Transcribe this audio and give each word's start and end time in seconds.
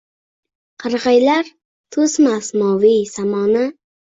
Qarag’aylar 0.83 1.51
to’smas 1.97 2.51
moviy 2.63 2.99
samoni. 3.15 3.71